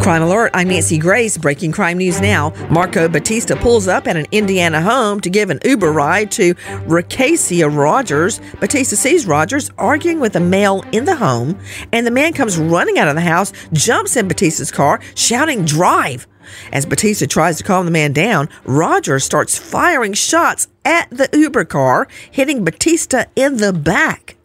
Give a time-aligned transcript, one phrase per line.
[0.00, 1.36] Crime Alert, I'm Nancy Grace.
[1.36, 2.54] Breaking crime news now.
[2.70, 6.54] Marco Batista pulls up at an Indiana home to give an Uber ride to
[6.86, 8.40] Racasia Rogers.
[8.60, 11.60] Batista sees Rogers arguing with a male in the home,
[11.92, 16.26] and the man comes running out of the house, jumps in Batista's car, shouting, Drive!
[16.72, 21.66] As Batista tries to calm the man down, Rogers starts firing shots at the Uber
[21.66, 24.39] car, hitting Batista in the back.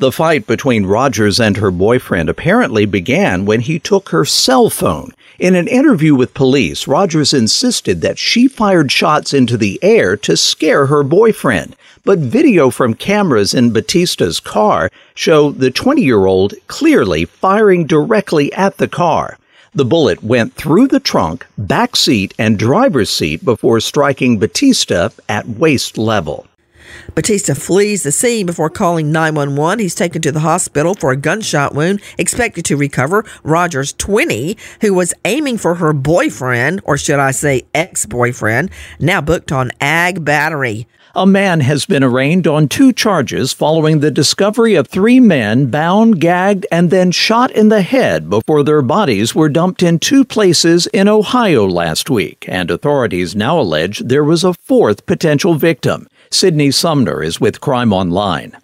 [0.00, 5.12] The fight between Rogers and her boyfriend apparently began when he took her cell phone.
[5.38, 10.38] In an interview with police, Rogers insisted that she fired shots into the air to
[10.38, 11.76] scare her boyfriend.
[12.02, 18.50] But video from cameras in Batista's car show the 20 year old clearly firing directly
[18.54, 19.36] at the car.
[19.74, 25.46] The bullet went through the trunk, back seat, and driver's seat before striking Batista at
[25.46, 26.46] waist level.
[27.14, 29.78] Batista flees the scene before calling 911.
[29.78, 33.24] He's taken to the hospital for a gunshot wound, expected to recover.
[33.42, 39.20] Rogers, 20, who was aiming for her boyfriend, or should I say ex boyfriend, now
[39.20, 40.86] booked on ag battery.
[41.14, 46.20] A man has been arraigned on two charges following the discovery of three men bound,
[46.20, 50.86] gagged, and then shot in the head before their bodies were dumped in two places
[50.88, 56.06] in Ohio last week, and authorities now allege there was a fourth potential victim.
[56.30, 58.56] Sydney Sumner is with Crime Online.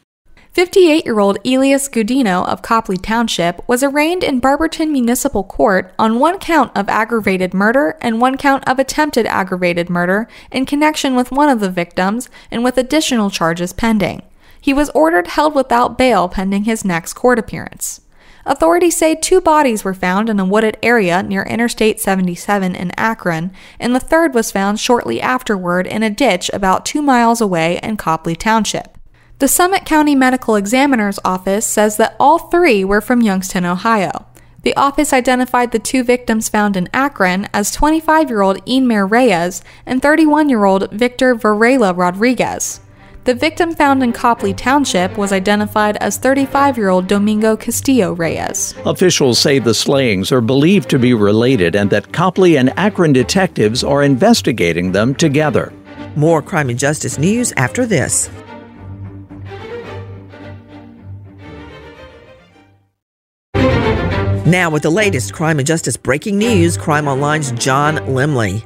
[0.57, 6.19] 58 year old Elias Gudino of Copley Township was arraigned in Barberton Municipal Court on
[6.19, 11.31] one count of aggravated murder and one count of attempted aggravated murder in connection with
[11.31, 14.23] one of the victims and with additional charges pending.
[14.59, 18.01] He was ordered held without bail pending his next court appearance.
[18.47, 23.53] Authorities say two bodies were found in a wooded area near Interstate 77 in Akron,
[23.79, 27.99] and the third was found shortly afterward in a ditch about two miles away in
[27.99, 28.96] Copley Township.
[29.39, 34.25] The Summit County Medical Examiner's Office says that all three were from Youngstown, Ohio.
[34.63, 39.63] The office identified the two victims found in Akron as 25 year old Enmer Reyes
[39.85, 42.81] and 31 year old Victor Varela Rodriguez.
[43.25, 48.75] The victim found in Copley Township was identified as 35 year old Domingo Castillo Reyes.
[48.87, 53.85] Officials say the slayings are believed to be related and that Copley and Akron detectives
[53.85, 55.75] are investigating them together.
[56.17, 58.31] More crime and justice news after this.
[64.47, 68.63] Now, with the latest crime and justice breaking news, Crime Online's John Limley.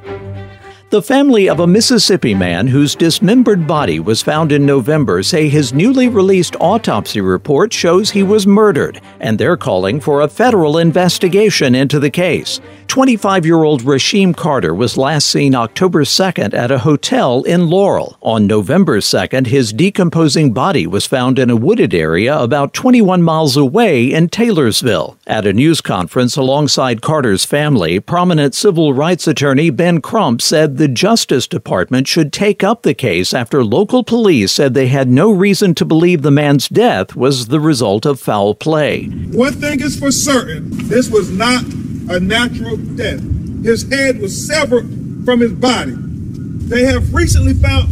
[0.91, 5.73] The family of a Mississippi man whose dismembered body was found in November say his
[5.73, 11.73] newly released autopsy report shows he was murdered, and they're calling for a federal investigation
[11.73, 12.61] into the case.
[12.91, 18.17] 25 year old Rasheem Carter was last seen October 2nd at a hotel in Laurel.
[18.19, 23.55] On November 2nd, his decomposing body was found in a wooded area about 21 miles
[23.55, 25.17] away in Taylorsville.
[25.25, 30.89] At a news conference alongside Carter's family, prominent civil rights attorney Ben Crump said the
[30.89, 35.73] Justice Department should take up the case after local police said they had no reason
[35.75, 39.05] to believe the man's death was the result of foul play.
[39.05, 41.63] One thing is for certain this was not
[42.09, 43.21] a natural death.
[43.63, 44.87] His head was severed
[45.25, 45.93] from his body.
[45.95, 47.89] They have recently found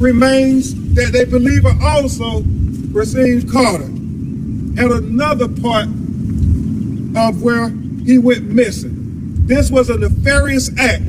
[0.00, 3.90] remains that they believe are also Rasheem Carter
[4.80, 5.86] at another part
[7.16, 7.68] of where
[8.04, 8.94] he went missing.
[9.46, 11.02] This was a nefarious act.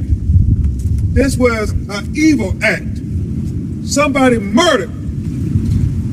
[1.13, 2.97] This was an evil act.
[3.87, 4.89] Somebody murdered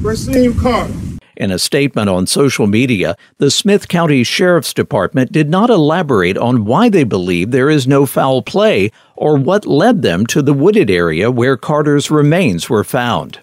[0.02, 0.94] Rasheem Carter.
[1.42, 6.64] In a statement on social media, the Smith County Sheriff's Department did not elaborate on
[6.64, 10.88] why they believe there is no foul play or what led them to the wooded
[10.88, 13.40] area where Carter's remains were found.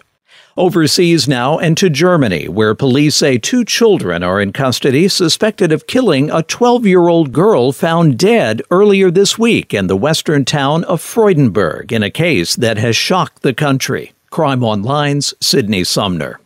[0.56, 5.86] Overseas now and to Germany, where police say two children are in custody suspected of
[5.86, 10.84] killing a 12 year old girl found dead earlier this week in the western town
[10.84, 14.14] of Freudenberg in a case that has shocked the country.
[14.30, 16.40] Crime Online's Sydney Sumner.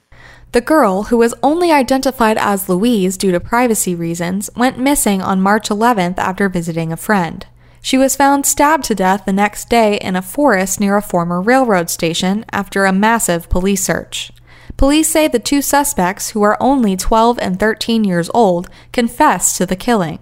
[0.55, 5.43] The girl, who was only identified as Louise due to privacy reasons, went missing on
[5.43, 7.45] March 11th after visiting a friend.
[7.83, 11.43] She was found stabbed to death the next day in a forest near a former
[11.43, 14.31] railroad station after a massive police search.
[14.77, 19.67] Police say the two suspects, who are only 12 and 13 years old, confessed to
[19.67, 20.21] the killing.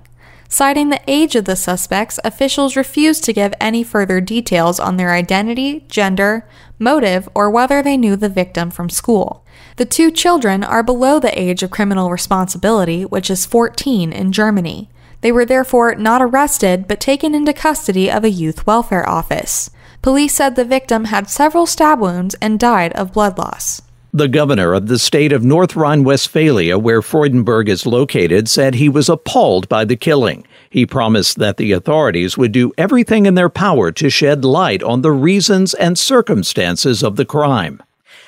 [0.52, 5.12] Citing the age of the suspects, officials refused to give any further details on their
[5.12, 6.46] identity, gender,
[6.78, 9.46] motive, or whether they knew the victim from school.
[9.76, 14.90] The two children are below the age of criminal responsibility, which is 14 in Germany.
[15.22, 19.70] They were therefore not arrested but taken into custody of a youth welfare office.
[20.02, 23.80] Police said the victim had several stab wounds and died of blood loss.
[24.14, 28.90] The governor of the state of North Rhine Westphalia, where Freudenberg is located, said he
[28.90, 30.46] was appalled by the killing.
[30.68, 35.00] He promised that the authorities would do everything in their power to shed light on
[35.00, 37.82] the reasons and circumstances of the crime.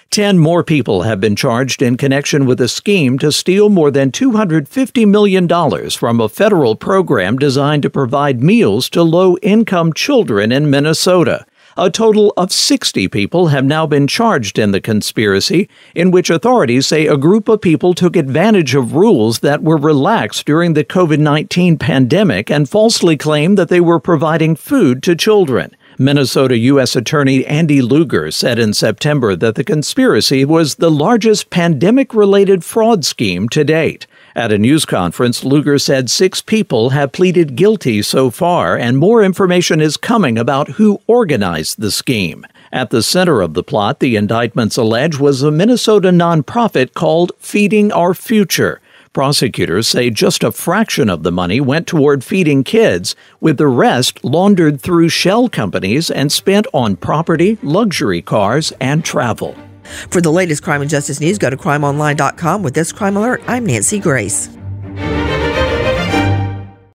[0.08, 4.10] Ten more people have been charged in connection with a scheme to steal more than
[4.10, 5.46] $250 million
[5.90, 11.44] from a federal program designed to provide meals to low income children in Minnesota.
[11.76, 16.86] A total of 60 people have now been charged in the conspiracy, in which authorities
[16.86, 21.18] say a group of people took advantage of rules that were relaxed during the COVID
[21.18, 25.74] 19 pandemic and falsely claimed that they were providing food to children.
[25.98, 26.94] Minnesota U.S.
[26.94, 33.04] Attorney Andy Luger said in September that the conspiracy was the largest pandemic related fraud
[33.04, 34.06] scheme to date.
[34.36, 39.22] At a news conference, Luger said six people have pleaded guilty so far, and more
[39.22, 42.44] information is coming about who organized the scheme.
[42.72, 47.92] At the center of the plot, the indictments allege was a Minnesota nonprofit called Feeding
[47.92, 48.80] Our Future.
[49.12, 54.24] Prosecutors say just a fraction of the money went toward feeding kids, with the rest
[54.24, 59.54] laundered through shell companies and spent on property, luxury cars, and travel.
[59.84, 62.62] For the latest crime and justice news, go to crimeonline.com.
[62.62, 64.48] With this crime alert, I'm Nancy Grace.